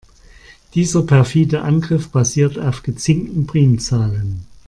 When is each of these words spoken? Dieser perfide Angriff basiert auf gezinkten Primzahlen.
Dieser 0.73 1.03
perfide 1.03 1.61
Angriff 1.61 2.09
basiert 2.09 2.57
auf 2.57 2.81
gezinkten 2.81 3.45
Primzahlen. 3.45 4.47